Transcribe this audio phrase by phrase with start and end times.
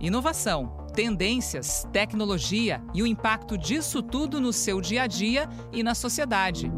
[0.00, 5.92] Inovação, tendências, tecnologia e o impacto disso tudo no seu dia a dia e na
[5.92, 6.70] sociedade.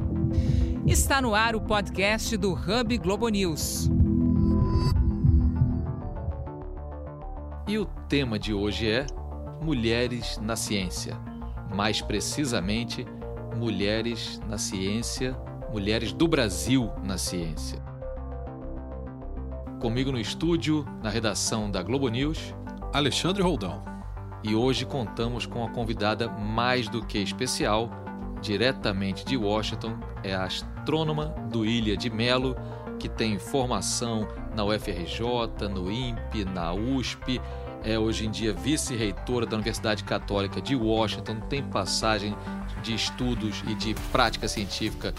[0.87, 3.91] Está no ar o podcast do Hub Globo News.
[7.69, 9.07] E o tema de hoje é
[9.61, 11.15] Mulheres na Ciência.
[11.75, 13.07] Mais precisamente,
[13.55, 15.37] Mulheres na Ciência,
[15.71, 17.83] Mulheres do Brasil na Ciência.
[19.79, 22.55] Comigo no estúdio, na redação da Globo News,
[22.93, 23.85] Alexandre Roldão.
[24.43, 27.89] E hoje contamos com a convidada mais do que especial,
[28.43, 32.57] diretamente de Washington, é a astrônoma do Ilha de Melo,
[32.99, 34.27] que tem formação
[34.57, 37.41] na UFRJ, no INPE, na USP,
[37.85, 42.37] é hoje em dia vice-reitora da Universidade Católica de Washington, tem passagem
[42.83, 45.15] de estudos e de prática científica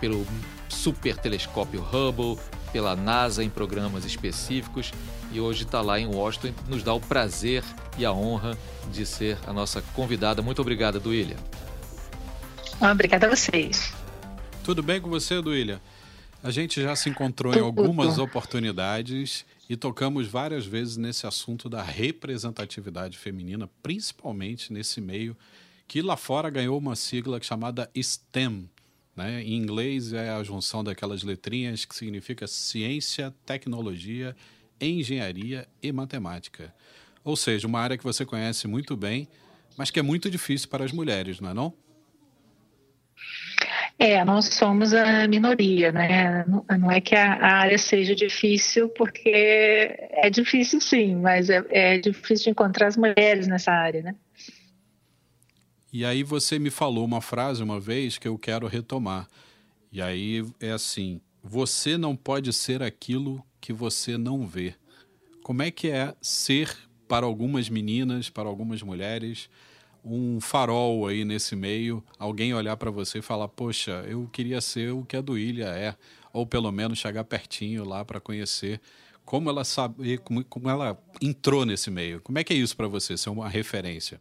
[0.00, 0.24] pelo
[0.68, 2.38] Super Telescópio Hubble,
[2.72, 4.92] pela NASA em programas específicos
[5.32, 6.52] e hoje está lá em Washington.
[6.68, 7.62] Nos dá o prazer
[7.98, 8.56] e a honra
[8.92, 10.42] de ser a nossa convidada.
[10.42, 11.36] Muito obrigada, Duília.
[12.80, 13.92] Ah, obrigada a vocês.
[14.62, 15.80] Tudo bem com você, Duília?
[16.42, 21.82] A gente já se encontrou em algumas oportunidades e tocamos várias vezes nesse assunto da
[21.82, 25.36] representatividade feminina, principalmente nesse meio
[25.88, 28.68] que lá fora ganhou uma sigla chamada STEM.
[29.14, 29.42] Né?
[29.42, 34.36] Em inglês é a junção daquelas letrinhas que significa ciência, tecnologia
[34.80, 36.74] engenharia e matemática.
[37.24, 39.28] Ou seja, uma área que você conhece muito bem,
[39.76, 41.74] mas que é muito difícil para as mulheres, não é não?
[43.98, 46.44] É, nós somos a minoria, né?
[46.78, 52.44] Não é que a área seja difícil, porque é difícil sim, mas é, é difícil
[52.44, 54.14] de encontrar as mulheres nessa área, né?
[55.90, 59.26] E aí você me falou uma frase uma vez que eu quero retomar.
[59.90, 64.74] E aí é assim: você não pode ser aquilo que você não vê.
[65.44, 69.48] Como é que é ser para algumas meninas, para algumas mulheres,
[70.04, 74.92] um farol aí nesse meio, alguém olhar para você e falar: "Poxa, eu queria ser
[74.92, 75.94] o que a Duília é",
[76.32, 78.80] ou pelo menos chegar pertinho lá para conhecer
[79.24, 82.20] como ela sabe, como, como ela entrou nesse meio.
[82.20, 84.20] Como é que é isso para você, ser uma referência?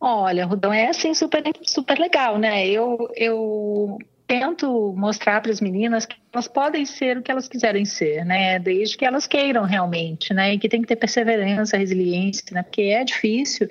[0.00, 2.66] Olha, Rudão, é assim super, super legal, né?
[2.66, 3.98] Eu, eu
[4.30, 8.60] tento mostrar para as meninas que elas podem ser o que elas quiserem ser, né?
[8.60, 10.54] Desde que elas queiram realmente, né?
[10.54, 12.62] E que tem que ter perseverança, resiliência, né?
[12.62, 13.68] Porque é difícil,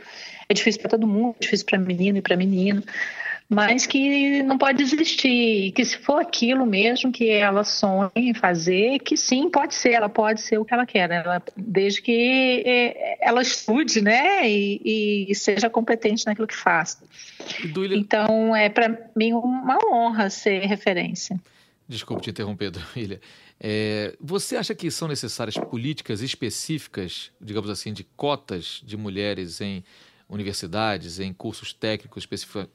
[0.50, 2.84] é difícil para todo mundo, é difícil para menino e para menino
[3.50, 9.00] mas que não pode desistir, que se for aquilo mesmo que ela sonha em fazer,
[9.00, 13.18] que sim, pode ser, ela pode ser o que ela quer, ela, desde que é,
[13.28, 17.02] ela estude, né, e, e seja competente naquilo que faz.
[17.74, 17.98] Duília...
[17.98, 21.40] Então, é para mim uma honra ser referência.
[21.88, 23.20] Desculpe te interromper, Duília.
[23.60, 29.84] É, você acha que são necessárias políticas específicas, digamos assim, de cotas de mulheres em
[30.30, 32.28] universidades, em cursos técnicos,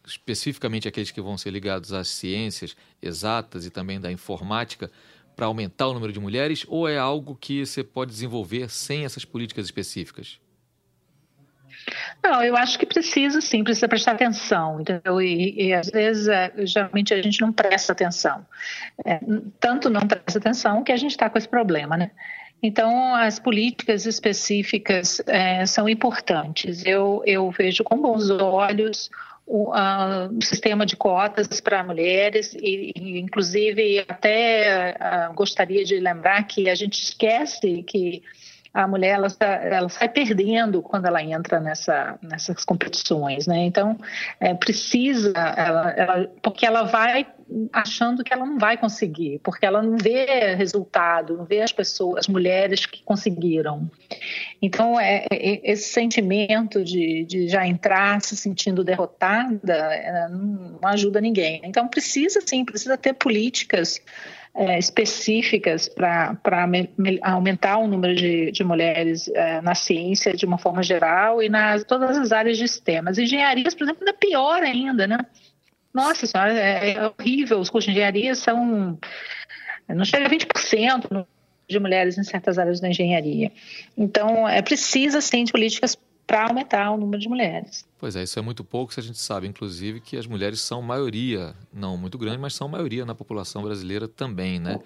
[0.06, 4.90] especificamente aqueles que vão ser ligados às ciências exatas e também da informática,
[5.36, 9.24] para aumentar o número de mulheres, ou é algo que você pode desenvolver sem essas
[9.24, 10.38] políticas específicas?
[12.22, 15.20] Não, eu acho que precisa sim, precisa prestar atenção, entendeu?
[15.20, 18.46] E, e às vezes, é, geralmente, a gente não presta atenção.
[19.04, 19.20] É,
[19.60, 22.10] tanto não presta atenção que a gente está com esse problema, né?
[22.66, 26.82] Então, as políticas específicas é, são importantes.
[26.86, 29.10] Eu, eu vejo com bons olhos
[29.46, 29.70] o,
[30.40, 34.96] sistema de cotas para mulheres e, e, inclusive, até
[35.34, 38.22] gostaria de lembrar que a gente esquece que
[38.72, 43.58] a mulher ela, ela sai perdendo quando ela entra nessa, nessas competições, né?
[43.58, 43.96] Então
[44.40, 47.24] é, precisa, ela, ela, porque ela vai
[47.72, 52.20] achando que ela não vai conseguir, porque ela não vê resultado, não vê as pessoas,
[52.20, 53.90] as mulheres que conseguiram.
[54.60, 61.20] Então é, é esse sentimento de, de já entrar se sentindo derrotada é, não ajuda
[61.20, 61.60] ninguém.
[61.64, 64.00] Então precisa sim, precisa ter políticas
[64.54, 66.38] é, específicas para
[67.22, 71.82] aumentar o número de, de mulheres é, na ciência de uma forma geral e nas
[71.82, 73.18] todas as áreas de sistemas.
[73.18, 75.18] Engenharias, por exemplo, ainda pior ainda, né?
[75.94, 77.60] Nossa senhora, é, é horrível.
[77.60, 78.98] Os cursos de engenharia são.
[79.88, 81.26] não chega a 20%
[81.68, 83.52] de mulheres em certas áreas da engenharia.
[83.96, 85.96] Então, é precisa, sim, de políticas
[86.26, 87.86] para aumentar o número de mulheres.
[87.98, 90.82] Pois é, isso é muito pouco se a gente sabe, inclusive, que as mulheres são
[90.82, 94.78] maioria, não muito grande, mas são maioria na população brasileira também, né?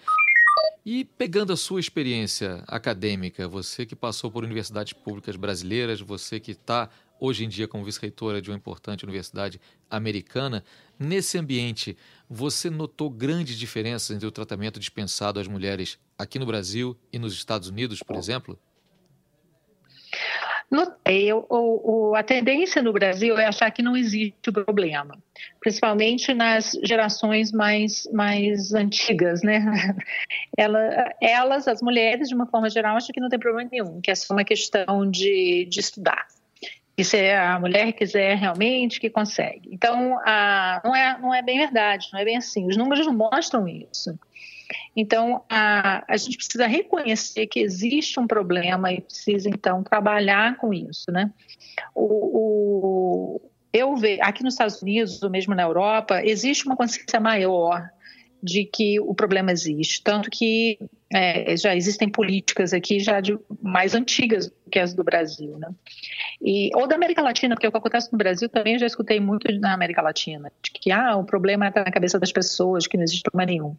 [0.84, 6.52] E pegando a sua experiência acadêmica, você que passou por universidades públicas brasileiras, você que
[6.52, 6.88] está
[7.19, 9.61] hoje em dia como vice-reitora de uma importante universidade
[9.91, 10.65] americana,
[10.99, 11.97] nesse ambiente,
[12.29, 17.32] você notou grandes diferenças entre o tratamento dispensado às mulheres aqui no Brasil e nos
[17.35, 18.59] Estados Unidos, por exemplo?
[20.70, 25.17] Notei, o, a tendência no Brasil é achar que não existe problema,
[25.61, 29.65] principalmente nas gerações mais, mais antigas, né?
[30.59, 34.11] Ela, elas, as mulheres, de uma forma geral, acham que não tem problema nenhum, que
[34.11, 36.26] é só uma questão de, de estudar.
[36.99, 39.71] E se a mulher quiser realmente, que consegue.
[39.73, 42.67] Então, a, não, é, não é bem verdade, não é bem assim.
[42.67, 44.19] Os números não mostram isso.
[44.97, 50.75] Então, a, a gente precisa reconhecer que existe um problema e precisa, então, trabalhar com
[50.75, 51.31] isso, né?
[51.95, 53.41] O, o,
[53.73, 57.89] eu vejo, aqui nos Estados Unidos, ou mesmo na Europa, existe uma consciência maior
[58.43, 60.79] de que o problema existe, tanto que
[61.12, 65.69] é, já existem políticas aqui já de, mais antigas do que as do Brasil, né?
[66.40, 69.50] E, ou da América Latina, porque o que acontece no Brasil também já escutei muito
[69.58, 73.05] na América Latina, de que ah, o problema está na cabeça das pessoas, que não
[73.05, 73.76] existe problema nenhum.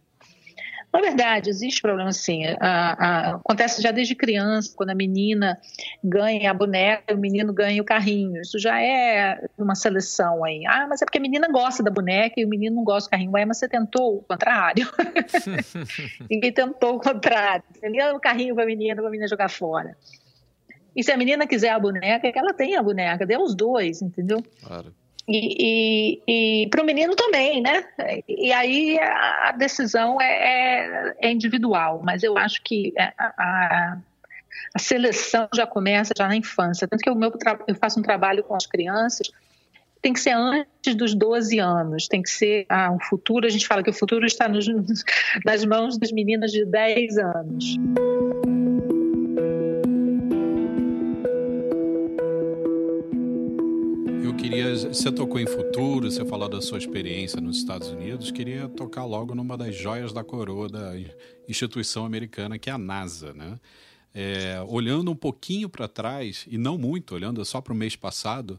[0.92, 2.44] Na verdade, existe problema sim.
[2.58, 5.56] A, a, acontece já desde criança, quando a menina
[6.02, 8.40] ganha a boneca, o menino ganha o carrinho.
[8.40, 10.66] Isso já é uma seleção aí.
[10.66, 13.10] Ah, mas é porque a menina gosta da boneca e o menino não gosta do
[13.12, 13.30] carrinho.
[13.32, 14.88] Ué, mas você tentou o contrário.
[16.28, 17.62] Ninguém tentou o contrário.
[17.72, 19.96] Você deu o carrinho para a menina, para a menina jogar fora.
[20.94, 24.02] E se a menina quiser a boneca, que ela tenha a boneca, dê os dois,
[24.02, 24.42] entendeu?
[24.60, 24.92] Claro.
[25.32, 27.84] E, e, e para o menino também, né?
[28.28, 33.96] E aí a decisão é, é, é individual, mas eu acho que é, a,
[34.74, 36.88] a, seleção já começa já na infância.
[36.88, 37.32] Tanto que o meu,
[37.68, 39.30] eu faço um trabalho com as crianças,
[40.02, 43.84] tem que ser antes dos 12 anos, tem que ser ah, futuro, a gente fala
[43.84, 44.66] que o futuro está nos,
[45.44, 47.76] nas mãos das meninas de 10 anos.
[54.40, 54.74] Queria.
[54.74, 58.30] Você tocou em futuro, você falou da sua experiência nos Estados Unidos.
[58.30, 60.92] Queria tocar logo numa das joias da coroa da
[61.48, 63.60] instituição americana, que é a NASA, né?
[64.12, 68.58] É, olhando um pouquinho para trás, e não muito, olhando só para o mês passado,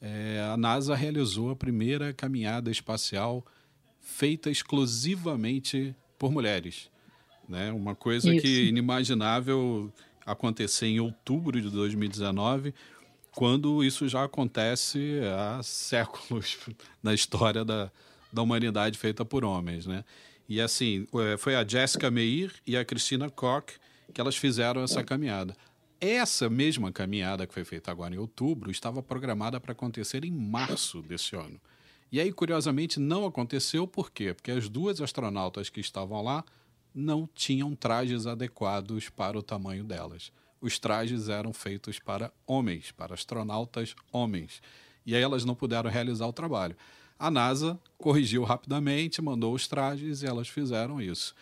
[0.00, 3.44] é, a NASA realizou a primeira caminhada espacial
[4.00, 6.90] feita exclusivamente por mulheres.
[7.48, 7.72] Né?
[7.72, 8.42] Uma coisa Isso.
[8.42, 9.92] que inimaginável
[10.24, 12.72] acontecer em outubro de 2019
[13.34, 16.58] quando isso já acontece há séculos
[17.02, 17.90] na história da,
[18.32, 20.04] da humanidade feita por homens, né?
[20.48, 23.74] E assim, é, foi a Jessica Meir e a Christina Koch
[24.12, 25.56] que elas fizeram essa caminhada.
[25.98, 31.00] Essa mesma caminhada que foi feita agora em outubro estava programada para acontecer em março
[31.00, 31.58] desse ano.
[32.10, 34.34] E aí, curiosamente, não aconteceu por quê?
[34.34, 36.44] Porque as duas astronautas que estavam lá
[36.94, 40.30] não tinham trajes adequados para o tamanho delas
[40.62, 44.62] os trajes eram feitos para homens, para astronautas homens.
[45.04, 46.76] E aí elas não puderam realizar o trabalho.
[47.18, 51.34] A NASA corrigiu rapidamente, mandou os trajes e elas fizeram isso.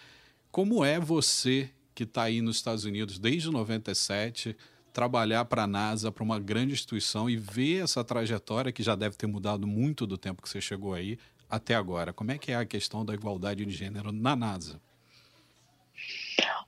[0.50, 4.56] Como é você que está aí nos Estados Unidos desde 97
[4.93, 9.16] trabalhar para a NASA, para uma grande instituição e ver essa trajetória que já deve
[9.16, 11.19] ter mudado muito do tempo que você chegou aí
[11.49, 12.12] até agora?
[12.12, 14.81] Como é que é a questão da igualdade de gênero na NASA?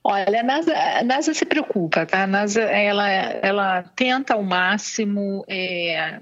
[0.03, 2.23] Olha, a NASA, a NASA se preocupa, tá?
[2.23, 6.19] A NASA, ela, ela tenta ao máximo, é,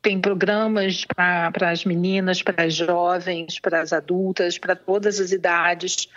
[0.00, 6.08] tem programas para as meninas, para as jovens, para as adultas, para todas as idades,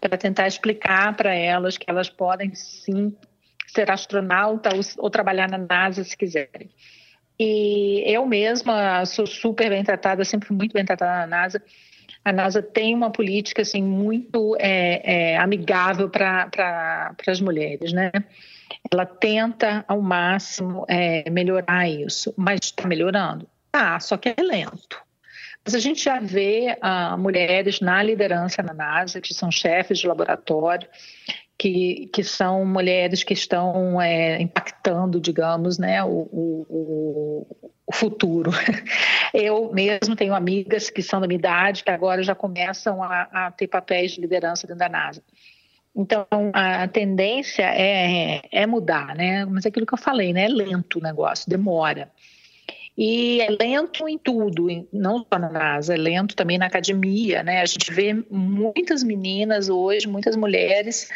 [0.00, 3.14] para tentar explicar para elas que elas podem sim
[3.66, 6.70] ser astronauta ou, ou trabalhar na NASA se quiserem.
[7.38, 11.62] E eu mesma sou super bem tratada, sempre muito bem tratada na NASA
[12.24, 18.10] a NASA tem uma política assim muito é, é, amigável para pra, as mulheres, né?
[18.90, 23.48] Ela tenta ao máximo é, melhorar isso, mas está melhorando.
[23.72, 25.00] Ah, só que é lento.
[25.64, 30.06] Mas a gente já vê ah, mulheres na liderança na NASA, que são chefes de
[30.06, 30.88] laboratório,
[31.60, 37.46] que, que são mulheres que estão é, impactando, digamos, né, o, o,
[37.86, 38.50] o, futuro.
[39.32, 43.50] Eu mesmo tenho amigas que são da minha idade, que agora já começam a, a
[43.50, 45.22] ter papéis de liderança dentro da NASA.
[45.94, 49.44] Então, a tendência é, é mudar, né?
[49.44, 50.44] Mas é aquilo que eu falei, né?
[50.44, 52.10] É lento o negócio, demora.
[52.96, 57.62] E é lento em tudo, não só na NASA, é lento também na academia, né?
[57.62, 61.08] A gente vê muitas meninas hoje, muitas mulheres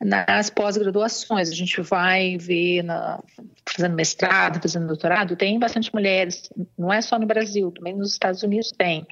[0.00, 1.48] nas pós-graduações.
[1.48, 3.22] A gente vai ver na,
[3.64, 8.42] fazendo mestrado, fazendo doutorado, tem bastante mulheres, não é só no Brasil, também nos Estados
[8.42, 9.06] Unidos tem.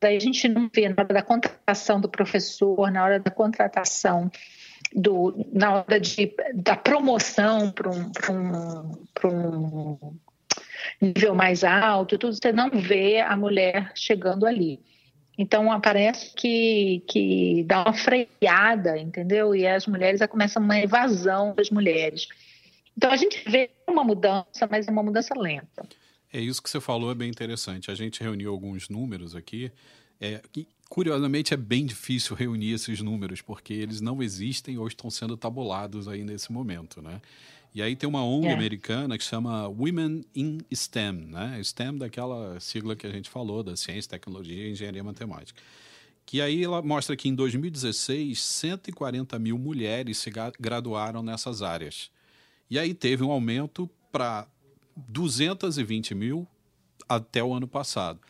[0.00, 4.30] Daí a gente não vê na hora da contratação do professor, na hora da contratação
[4.94, 10.16] do, na hora de, da promoção para um, um, um
[11.00, 14.80] nível mais alto, tudo, você não vê a mulher chegando ali.
[15.38, 19.54] Então, parece que, que dá uma freada, entendeu?
[19.54, 22.28] E as mulheres começam uma evasão das mulheres.
[22.96, 25.86] Então a gente vê uma mudança, mas é uma mudança lenta.
[26.32, 27.90] É isso que você falou, é bem interessante.
[27.90, 29.70] A gente reuniu alguns números aqui.
[30.20, 35.10] É, e, curiosamente, é bem difícil reunir esses números, porque eles não existem ou estão
[35.10, 37.20] sendo tabulados aí nesse momento, né?
[37.74, 38.52] E aí tem uma ONG é.
[38.52, 41.58] americana que chama Women in STEM, né?
[41.62, 45.62] STEM daquela sigla que a gente falou, da ciência, tecnologia e engenharia matemática.
[46.26, 52.10] Que aí ela mostra que em 2016, 140 mil mulheres se graduaram nessas áreas.
[52.68, 54.46] E aí teve um aumento para
[54.96, 56.46] 220 mil
[57.08, 58.20] até o ano passado.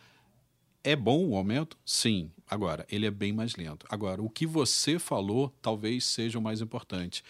[0.83, 1.77] É bom o aumento?
[1.85, 2.31] Sim.
[2.49, 3.85] Agora, ele é bem mais lento.
[3.89, 7.23] Agora, o que você falou talvez seja o mais importante.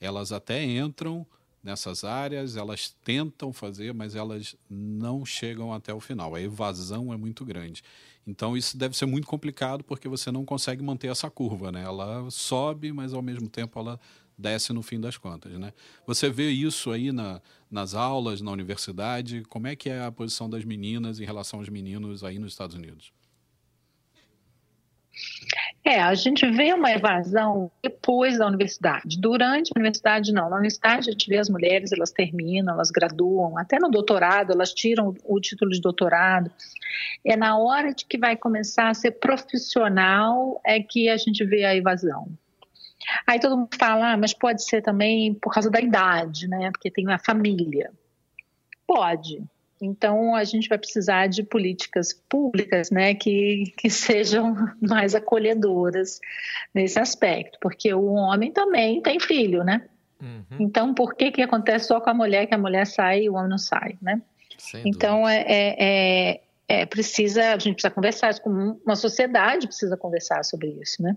[0.00, 1.26] Elas até entram
[1.68, 6.34] nessas áreas, elas tentam fazer, mas elas não chegam até o final.
[6.34, 7.82] A evasão é muito grande.
[8.26, 11.82] Então isso deve ser muito complicado porque você não consegue manter essa curva, né?
[11.82, 14.00] Ela sobe, mas ao mesmo tempo ela
[14.36, 15.74] desce no fim das contas, né?
[16.06, 19.42] Você vê isso aí na, nas aulas, na universidade?
[19.48, 22.76] Como é que é a posição das meninas em relação aos meninos aí nos Estados
[22.76, 23.12] Unidos?
[25.84, 29.18] É, a gente vê uma evasão depois da universidade.
[29.18, 30.50] Durante a universidade, não.
[30.50, 34.74] Na universidade, a gente vê as mulheres, elas terminam, elas graduam, até no doutorado, elas
[34.74, 36.50] tiram o título de doutorado.
[37.24, 41.64] É na hora de que vai começar a ser profissional é que a gente vê
[41.64, 42.28] a evasão.
[43.26, 46.70] Aí todo mundo fala, ah, mas pode ser também por causa da idade, né?
[46.70, 47.90] Porque tem uma família.
[48.86, 49.42] Pode,
[49.80, 56.20] então, a gente vai precisar de políticas públicas né, que, que sejam mais acolhedoras
[56.74, 59.88] nesse aspecto, porque o homem também tem filho, né?
[60.20, 60.58] Uhum.
[60.58, 63.34] Então, por que, que acontece só com a mulher que a mulher sai e o
[63.34, 64.20] homem não sai, né?
[64.84, 70.68] então, é, é, é, é, precisa, a gente precisa conversar uma sociedade precisa conversar sobre
[70.82, 71.16] isso, né?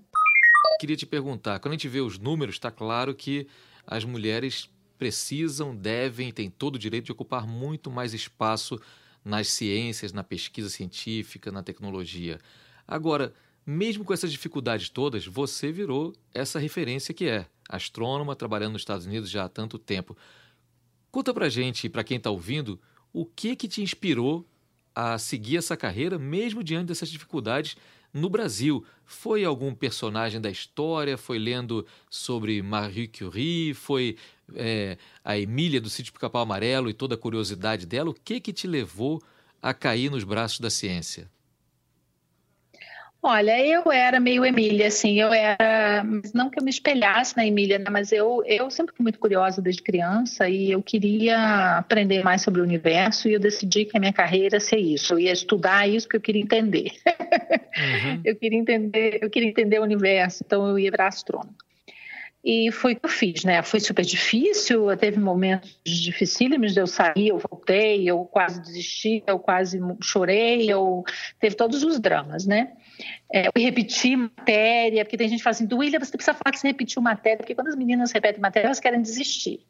[0.80, 3.48] Queria te perguntar, quando a gente vê os números, está claro que
[3.86, 4.70] as mulheres
[5.02, 8.80] precisam, devem e têm todo o direito de ocupar muito mais espaço
[9.26, 12.40] nas ciências, na pesquisa científica, na tecnologia.
[12.88, 13.34] Agora,
[13.66, 19.08] mesmo com essas dificuldades todas, você virou essa referência que é astrônoma, trabalhando nos Estados
[19.08, 20.16] Unidos já há tanto tempo.
[21.10, 22.80] Conta pra gente, para quem está ouvindo,
[23.12, 24.48] o que que te inspirou
[24.94, 27.76] a seguir essa carreira, mesmo diante dessas dificuldades
[28.14, 28.84] no Brasil.
[29.06, 31.18] Foi algum personagem da história?
[31.18, 33.74] Foi lendo sobre Marie Curie?
[33.74, 34.18] Foi
[34.56, 38.10] é, a Emília do Sítio Pica-Pau Amarelo e toda a curiosidade dela?
[38.10, 39.22] O que que te levou
[39.62, 41.30] a cair nos braços da ciência?
[43.24, 46.04] Olha, eu era meio Emília, assim, eu era,
[46.34, 49.62] não que eu me espelhasse na Emília, né, mas eu, eu sempre fui muito curiosa
[49.62, 54.00] desde criança e eu queria aprender mais sobre o universo e eu decidi que a
[54.00, 56.94] minha carreira ia ser isso, eu ia estudar isso que eu queria entender.
[57.78, 58.22] Uhum.
[58.24, 61.56] eu queria entender, eu queria entender o universo, então eu ia virar astrônomo.
[62.44, 63.62] E foi o que eu fiz, né?
[63.62, 69.80] Foi super difícil, teve momentos dificílimos, eu saí, eu voltei, eu quase desisti, eu quase
[70.02, 71.04] chorei, eu
[71.40, 72.74] teve todos os dramas, né?
[73.32, 76.52] É, eu repeti matéria, porque tem gente que fala assim, do William, você precisa falar
[76.52, 79.64] que você repetiu matéria, porque quando as meninas repetem matéria, elas querem desistir.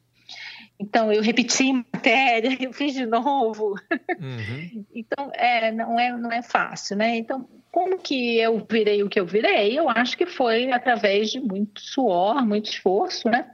[0.79, 3.75] Então, eu repeti matéria, eu fiz de novo.
[4.17, 4.85] Uhum.
[4.95, 7.17] então, é, não, é, não é fácil, né?
[7.17, 9.79] Então, como que eu virei o que eu virei?
[9.79, 13.45] Eu acho que foi através de muito suor, muito esforço, né?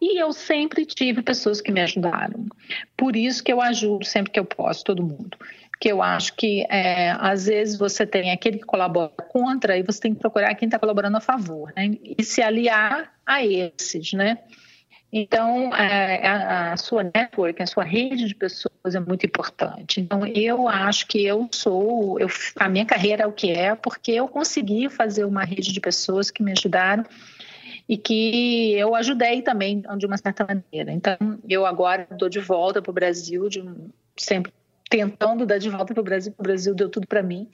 [0.00, 2.46] E eu sempre tive pessoas que me ajudaram.
[2.96, 5.36] Por isso que eu ajudo sempre que eu posso todo mundo.
[5.80, 10.00] Que eu acho que é, às vezes você tem aquele que colabora contra e você
[10.00, 11.96] tem que procurar quem está colaborando a favor, né?
[12.02, 14.38] E se aliar a esses, né?
[15.10, 20.00] Então, é, a, a, sua network, a sua rede de pessoas é muito importante.
[20.00, 24.12] Então, eu acho que eu sou, eu, a minha carreira é o que é, porque
[24.12, 27.04] eu consegui fazer uma rede de pessoas que me ajudaram
[27.88, 30.92] e que eu ajudei também de uma certa maneira.
[30.92, 31.16] Então,
[31.48, 33.64] eu agora dou de volta para o Brasil, de,
[34.14, 34.52] sempre
[34.90, 37.48] tentando dar de volta para o Brasil, o Brasil deu tudo para mim.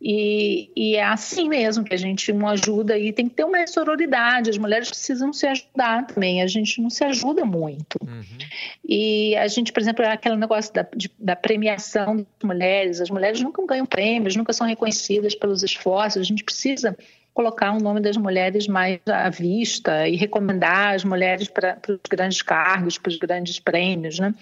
[0.00, 3.66] E, e, é assim mesmo que a gente não ajuda e tem que ter uma
[3.66, 4.48] sororidade.
[4.48, 6.40] As mulheres precisam se ajudar também.
[6.40, 7.98] A gente não se ajuda muito.
[8.00, 8.22] Uhum.
[8.88, 13.00] E a gente, por exemplo, aquele negócio da, de, da, premiação das mulheres.
[13.00, 16.20] As mulheres nunca ganham prêmios, nunca são reconhecidas pelos esforços.
[16.20, 16.96] A gente precisa
[17.34, 22.42] colocar o nome das mulheres mais à vista e recomendar as mulheres para os grandes
[22.42, 24.32] cargos, para os grandes prêmios, né?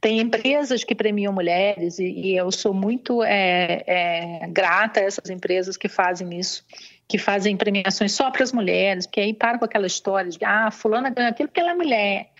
[0.00, 5.30] Tem empresas que premiam mulheres e, e eu sou muito é, é, grata a essas
[5.30, 6.64] empresas que fazem isso,
[7.08, 10.70] que fazem premiações só para as mulheres, porque aí para com aquela história de ah,
[10.70, 12.30] fulana ganha aquilo porque ela é mulher.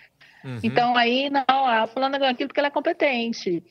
[0.44, 0.60] Uhum.
[0.62, 3.62] Então aí não, a fulana ganha aquilo porque ela é competente.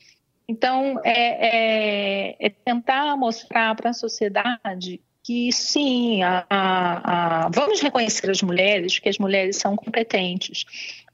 [0.48, 7.80] Então é, é, é tentar mostrar para a sociedade que sim, a, a, a, vamos
[7.80, 10.64] reconhecer as mulheres, que as mulheres são competentes.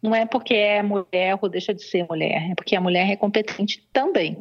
[0.02, 3.14] Não é porque é mulher ou deixa de ser mulher, é porque a mulher é
[3.14, 4.36] competente também.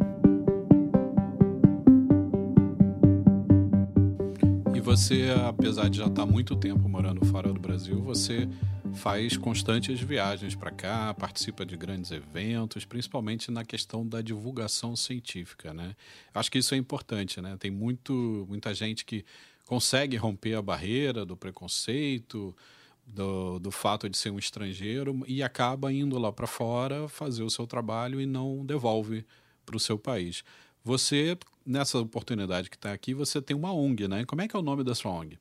[4.73, 8.49] E você, apesar de já estar muito tempo morando fora do Brasil, você
[8.95, 15.75] faz constantes viagens para cá, participa de grandes eventos, principalmente na questão da divulgação científica,
[15.75, 15.95] né?
[16.33, 17.55] Acho que isso é importante, né?
[17.59, 19.23] Tem muito, muita gente que
[19.67, 22.55] consegue romper a barreira do preconceito,
[23.05, 27.49] do, do fato de ser um estrangeiro e acaba indo lá para fora fazer o
[27.49, 29.25] seu trabalho e não devolve
[29.65, 30.43] para o seu país.
[30.83, 34.25] Você, nessa oportunidade que está aqui, você tem uma ONG, né?
[34.25, 35.37] Como é que é o nome da sua ONG?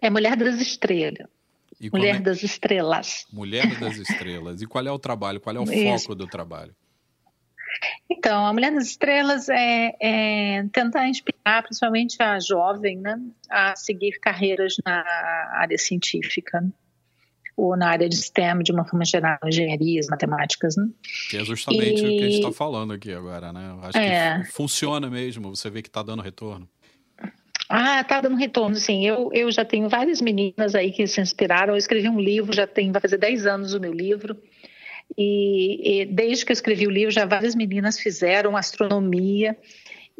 [0.00, 1.28] É Mulher das Estrelas.
[1.80, 2.20] Mulher é...
[2.20, 3.26] das Estrelas.
[3.32, 4.60] Mulher das Estrelas.
[4.60, 5.40] E qual é o trabalho?
[5.40, 6.04] Qual é o Isso.
[6.04, 6.74] foco do trabalho?
[8.10, 14.18] Então, a Mulher das Estrelas é, é, tentar inspirar principalmente a jovem né, a seguir
[14.18, 15.04] carreiras na
[15.52, 16.64] área científica
[17.54, 20.76] ou na área de STEM, de uma forma geral, engenharias, matemáticas.
[20.76, 20.88] Né?
[21.28, 22.06] Que é justamente e...
[22.06, 23.76] o que a gente está falando aqui agora, né?
[23.82, 24.40] Acho é.
[24.40, 26.68] que funciona mesmo, você vê que está dando retorno.
[27.68, 29.06] Ah, tá dando retorno, sim.
[29.06, 31.74] Eu, eu já tenho várias meninas aí que se inspiraram.
[31.74, 34.40] Eu escrevi um livro, já tem, vai fazer 10 anos o meu livro.
[35.16, 39.56] E, e desde que eu escrevi o livro, já várias meninas fizeram astronomia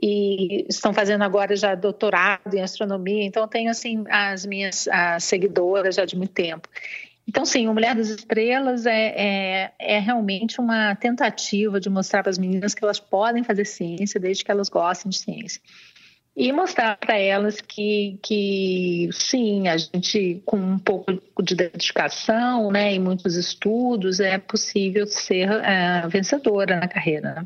[0.00, 3.24] e estão fazendo agora já doutorado em astronomia.
[3.24, 6.68] Então, eu tenho, assim, as minhas as seguidoras já de muito tempo.
[7.26, 12.30] Então, sim, o Mulher das Estrelas é, é, é, realmente uma tentativa de mostrar para
[12.30, 15.60] as meninas que elas podem fazer ciência desde que elas gostem de ciência
[16.38, 22.94] e mostrar para elas que, que sim, a gente com um pouco de dedicação, né,
[22.94, 27.44] e muitos estudos é possível ser é, vencedora na carreira.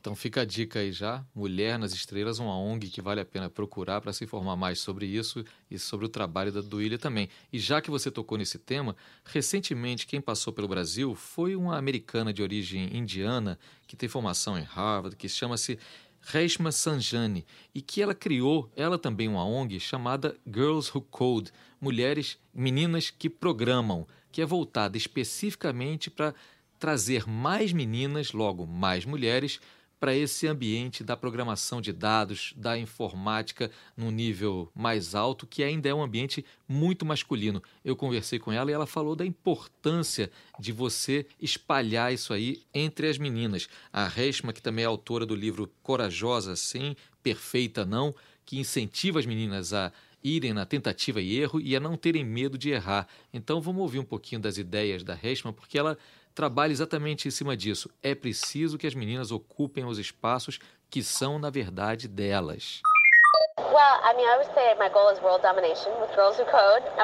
[0.00, 3.50] Então fica a dica aí já, Mulher nas Estrelas, uma ONG que vale a pena
[3.50, 7.28] procurar para se informar mais sobre isso e sobre o trabalho da Duília também.
[7.52, 12.32] E já que você tocou nesse tema, recentemente quem passou pelo Brasil foi uma americana
[12.32, 15.78] de origem indiana que tem formação em Harvard, que chama-se
[16.22, 22.38] Reshma Sanjani, e que ela criou, ela também uma ONG chamada Girls Who Code, mulheres,
[22.54, 26.34] meninas que programam, que é voltada especificamente para
[26.78, 29.60] trazer mais meninas, logo mais mulheres,
[30.02, 35.88] para esse ambiente da programação de dados, da informática num nível mais alto, que ainda
[35.88, 37.62] é um ambiente muito masculino.
[37.84, 43.06] Eu conversei com ela e ela falou da importância de você espalhar isso aí entre
[43.06, 43.68] as meninas.
[43.92, 48.12] A Reshma, que também é autora do livro Corajosa Sim, Perfeita Não,
[48.44, 49.92] que incentiva as meninas a
[50.24, 53.06] irem na tentativa e erro e a não terem medo de errar.
[53.32, 55.96] Então vamos ouvir um pouquinho das ideias da Reshma, porque ela
[56.34, 57.90] trabalha exatamente em cima disso.
[58.02, 60.58] É preciso que as meninas ocupem os espaços
[60.90, 62.80] que são, na verdade, delas.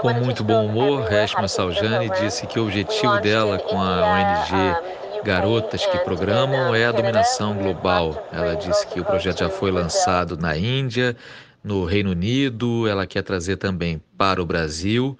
[0.01, 5.85] Com muito bom humor, Reshma Saljani disse que o objetivo dela com a ONG Garotas
[5.87, 8.29] que Programam é a dominação global.
[8.33, 11.17] Ela disse que o projeto já foi lançado na Índia,
[11.63, 15.19] no Reino Unido, ela quer trazer também para o Brasil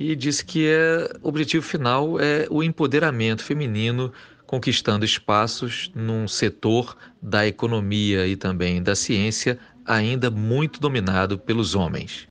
[0.00, 4.10] e disse que é, o objetivo final é o empoderamento feminino
[4.46, 12.26] conquistando espaços num setor da economia e também da ciência ainda muito dominado pelos homens.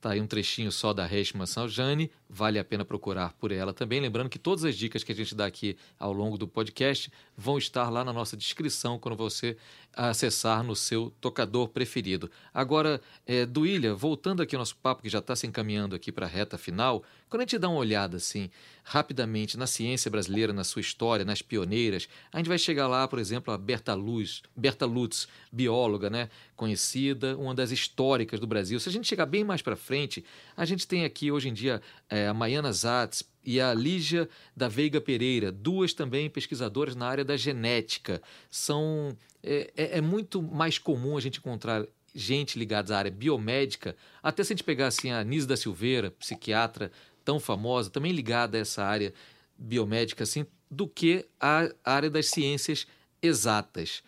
[0.00, 4.00] Tá aí um trechinho só da Reshma Saljani, vale a pena procurar por ela também.
[4.00, 7.58] Lembrando que todas as dicas que a gente dá aqui ao longo do podcast vão
[7.58, 9.58] estar lá na nossa descrição quando você
[10.08, 12.30] acessar no seu tocador preferido.
[12.54, 16.24] Agora, é, Duília, voltando aqui ao nosso papo, que já está se encaminhando aqui para
[16.24, 18.50] a reta final, quando a gente dá uma olhada assim,
[18.82, 23.18] rapidamente, na ciência brasileira, na sua história, nas pioneiras, a gente vai chegar lá, por
[23.18, 28.80] exemplo, a Berta Luz, Berta Lutz, bióloga, né, conhecida, uma das históricas do Brasil.
[28.80, 30.24] Se a gente chegar bem mais para frente,
[30.56, 34.68] a gente tem aqui hoje em dia é, a Maiana Zatz e a Lígia da
[34.68, 38.22] Veiga Pereira, duas também pesquisadoras na área da genética.
[38.50, 43.96] São é, é, é muito mais comum a gente encontrar gente ligada à área biomédica,
[44.22, 46.90] até se a gente pegar assim a Nise da Silveira, psiquiatra
[47.24, 49.14] tão famosa, também ligada a essa área
[49.56, 52.86] biomédica assim, do que a área das ciências
[53.22, 54.02] exatas.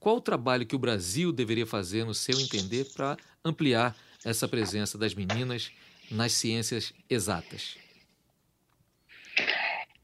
[0.00, 4.96] Qual o trabalho que o Brasil deveria fazer, no seu entender, para ampliar essa presença
[4.96, 5.70] das meninas
[6.10, 7.81] nas ciências exatas?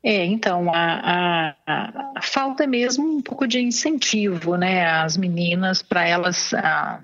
[0.02, 6.06] É, então, a, a, a, falta mesmo um pouco de incentivo, né, às meninas para
[6.06, 7.00] elas a,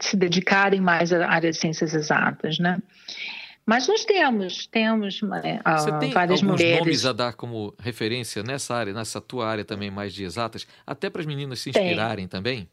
[0.00, 2.82] se dedicarem mais à área de ciências exatas, né?
[3.66, 6.80] Mas nós temos, temos né, Você tem várias alguns mulheres.
[6.80, 11.08] nomes a dar como referência nessa área, nessa tua área também mais de exatas, até
[11.08, 12.28] para as meninas se inspirarem tem.
[12.28, 12.68] também?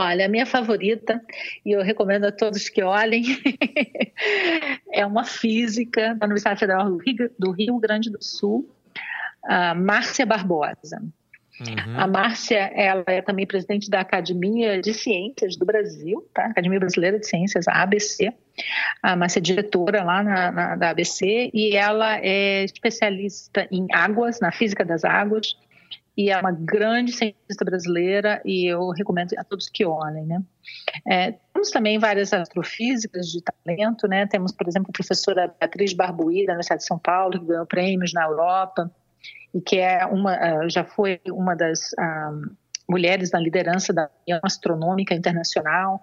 [0.00, 1.20] Olha, a minha favorita,
[1.66, 3.24] e eu recomendo a todos que olhem,
[4.94, 6.88] é uma física da Universidade Federal
[7.36, 8.70] do Rio, Grande do Sul,
[9.44, 11.02] a Márcia Barbosa.
[11.60, 11.98] Uhum.
[11.98, 16.44] A Márcia, ela é também presidente da Academia de Ciências do Brasil, tá?
[16.44, 18.32] Academia Brasileira de Ciências, a ABC.
[19.02, 24.38] A Márcia é diretora lá na, na, da ABC e ela é especialista em águas,
[24.38, 25.56] na física das águas,
[26.18, 30.42] e é uma grande cientista brasileira e eu recomendo a todos que olhem, né?
[31.08, 34.26] É, temos também várias astrofísicas de talento, né?
[34.26, 38.12] Temos, por exemplo, a professora Beatriz Barbuí, da Universidade de São Paulo, que ganhou prêmios
[38.12, 38.90] na Europa
[39.54, 42.40] e que é uma, ah, já foi uma das um, ah,
[42.90, 46.02] mulheres na liderança da União Astronômica Internacional.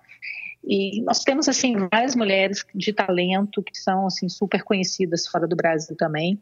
[0.64, 5.58] E nós temos assim várias mulheres de talento que são assim super conhecidas fora do
[5.58, 6.40] Brasil também.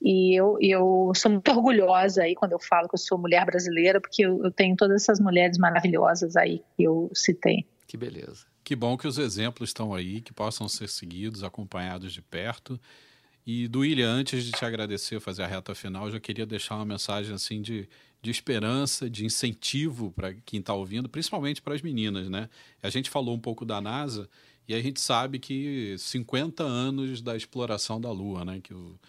[0.00, 4.00] E eu, eu sou muito orgulhosa aí quando eu falo que eu sou mulher brasileira,
[4.00, 7.66] porque eu, eu tenho todas essas mulheres maravilhosas aí que eu citei.
[7.86, 8.46] Que beleza.
[8.62, 12.78] Que bom que os exemplos estão aí, que possam ser seguidos, acompanhados de perto
[13.50, 16.74] e do William, antes de te agradecer, fazer a reta final, eu já queria deixar
[16.74, 17.88] uma mensagem assim de,
[18.20, 22.50] de esperança, de incentivo para quem está ouvindo, principalmente para as meninas, né?
[22.82, 24.28] A gente falou um pouco da NASA
[24.68, 28.60] e a gente sabe que 50 anos da exploração da Lua, né?
[28.62, 29.00] Que o,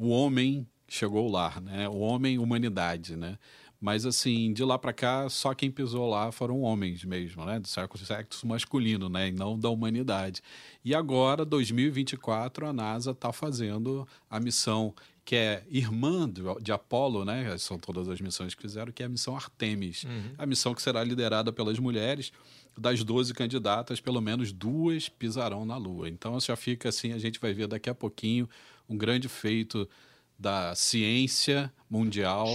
[0.00, 1.86] o homem chegou lá, né?
[1.86, 3.38] O homem, humanidade, né?
[3.78, 7.60] Mas, assim, de lá para cá, só quem pisou lá foram homens mesmo, né?
[7.60, 9.28] Do sexo masculino, né?
[9.28, 10.40] E não da humanidade.
[10.82, 16.28] E agora, 2024, a NASA está fazendo a missão que é irmã
[16.60, 17.56] de Apolo, né?
[17.58, 20.04] São todas as missões que fizeram, que é a missão Artemis.
[20.04, 20.32] Uhum.
[20.38, 22.32] A missão que será liderada pelas mulheres.
[22.76, 26.08] Das 12 candidatas, pelo menos duas pisarão na Lua.
[26.08, 28.48] Então, já fica assim, a gente vai ver daqui a pouquinho
[28.90, 29.88] um grande feito
[30.36, 32.48] da ciência mundial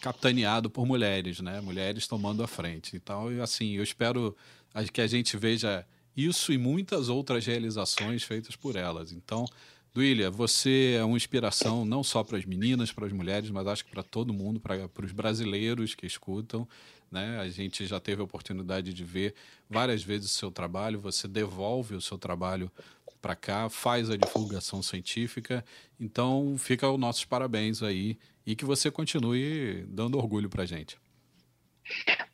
[0.00, 1.60] capitaneado por mulheres, né?
[1.60, 2.96] Mulheres tomando a frente.
[2.96, 4.36] Então, assim, eu espero
[4.92, 9.12] que a gente veja isso e muitas outras realizações feitas por elas.
[9.12, 9.46] Então,
[9.92, 13.84] Duília, você é uma inspiração não só para as meninas, para as mulheres, mas acho
[13.84, 16.66] que para todo mundo, para, para os brasileiros que escutam.
[17.10, 17.38] Né?
[17.40, 19.34] A gente já teve a oportunidade de ver
[19.68, 22.70] várias vezes o seu trabalho, você devolve o seu trabalho
[23.20, 25.64] para cá, faz a divulgação científica.
[25.98, 30.98] Então, fica os nossos parabéns aí e que você continue dando orgulho para a gente.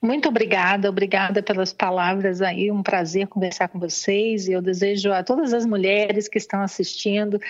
[0.01, 5.22] Muito obrigada, obrigada pelas palavras aí, um prazer conversar com vocês e eu desejo a
[5.22, 7.40] todas as mulheres que estão assistindo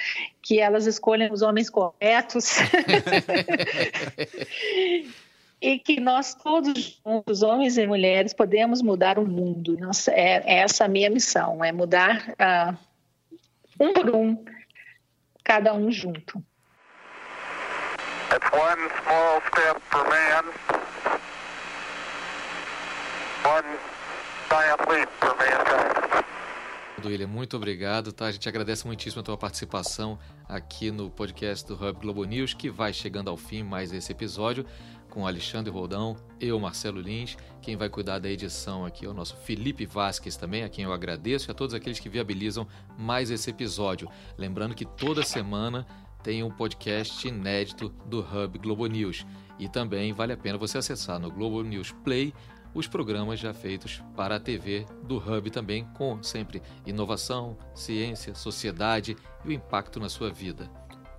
[0.41, 2.57] que elas escolham os homens corretos
[5.61, 9.77] e que nós todos juntos, homens e mulheres, podemos mudar o mundo.
[9.79, 12.79] Nossa, é, é essa a minha missão, é mudar uh,
[13.79, 14.45] um por um,
[15.45, 16.43] cada um junto.
[18.33, 20.45] It's one small step for man,
[23.45, 23.79] one
[24.51, 26.25] giant leap for mankind.
[27.05, 28.27] William, muito obrigado, tá?
[28.27, 32.69] A gente agradece muitíssimo a tua participação aqui no podcast do Hub Globo News, que
[32.69, 34.67] vai chegando ao fim mais esse episódio
[35.17, 37.39] com Alexandre Roldão, eu, Marcelo Lins.
[37.63, 40.93] Quem vai cuidar da edição aqui é o nosso Felipe Vasques também, a quem eu
[40.93, 44.11] agradeço, e a todos aqueles que viabilizam mais esse episódio.
[44.37, 45.87] Lembrando que toda semana
[46.23, 49.25] tem um podcast inédito do Hub Globo News.
[49.59, 52.35] E também vale a pena você acessar no Globo News Play
[52.75, 59.17] os programas já feitos para a TV do Hub também, com sempre inovação, ciência, sociedade
[59.47, 60.71] e o impacto na sua vida.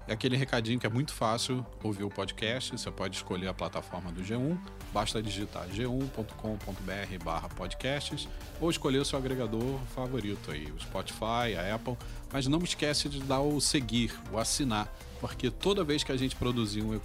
[0.07, 2.71] É aquele recadinho que é muito fácil ouvir o podcast.
[2.71, 4.57] Você pode escolher a plataforma do G1,
[4.93, 8.27] basta digitar g1.com.br barra podcasts
[8.61, 11.97] ou escolher o seu agregador favorito aí, o Spotify, a Apple.
[12.31, 14.87] Mas não esquece de dar o seguir, o assinar,
[15.19, 16.95] porque toda vez que a gente produzir um,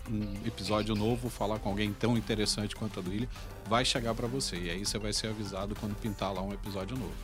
[0.46, 3.28] episódio novo, falar com alguém tão interessante quanto a do William,
[3.66, 4.56] vai chegar para você.
[4.56, 7.14] E aí você vai ser avisado quando pintar lá um episódio novo.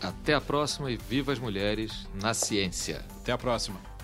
[0.00, 3.04] Até a próxima e viva as mulheres na ciência.
[3.22, 3.95] Até a próxima.